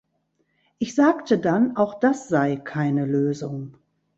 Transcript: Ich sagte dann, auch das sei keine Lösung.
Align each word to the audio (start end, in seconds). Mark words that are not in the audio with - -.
Ich 0.79 0.95
sagte 0.95 1.37
dann, 1.37 1.77
auch 1.77 1.99
das 1.99 2.27
sei 2.27 2.55
keine 2.55 3.05
Lösung. 3.05 3.77